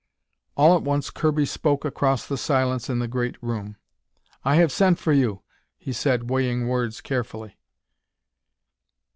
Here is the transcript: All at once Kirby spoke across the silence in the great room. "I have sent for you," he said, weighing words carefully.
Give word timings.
All 0.57 0.75
at 0.75 0.81
once 0.81 1.11
Kirby 1.11 1.45
spoke 1.45 1.85
across 1.85 2.25
the 2.25 2.35
silence 2.35 2.89
in 2.89 2.97
the 2.97 3.07
great 3.07 3.35
room. 3.39 3.75
"I 4.43 4.55
have 4.55 4.71
sent 4.71 4.97
for 4.97 5.13
you," 5.13 5.43
he 5.77 5.93
said, 5.93 6.27
weighing 6.27 6.67
words 6.67 7.01
carefully. 7.01 7.59